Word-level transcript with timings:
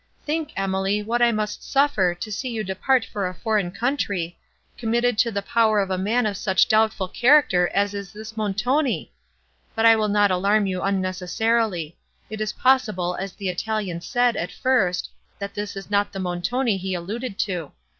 Think, 0.25 0.51
Emily, 0.57 1.03
what 1.03 1.21
I 1.21 1.31
must 1.31 1.63
suffer 1.63 2.15
to 2.15 2.31
see 2.31 2.49
you 2.49 2.63
depart 2.63 3.05
for 3.05 3.27
a 3.27 3.35
foreign 3.35 3.69
country, 3.69 4.35
committed 4.75 5.15
to 5.19 5.29
the 5.29 5.43
power 5.43 5.79
of 5.79 5.91
a 5.91 5.97
man 5.99 6.25
of 6.25 6.37
such 6.37 6.67
doubtful 6.67 7.07
character 7.07 7.67
as 7.71 7.93
is 7.93 8.11
this 8.11 8.35
Montoni! 8.35 9.13
But 9.75 9.85
I 9.85 9.95
will 9.95 10.07
not 10.09 10.31
alarm 10.31 10.65
you 10.65 10.81
unnecessarily;—it 10.81 12.41
is 12.41 12.53
possible, 12.53 13.15
as 13.19 13.33
the 13.33 13.49
Italian 13.49 14.01
said, 14.01 14.35
at 14.35 14.51
first, 14.51 15.11
that 15.37 15.53
this 15.53 15.75
is 15.75 15.91
not 15.91 16.13
the 16.13 16.19
Montoni 16.19 16.77
he 16.77 16.95
alluded 16.95 17.37
to. 17.37 17.71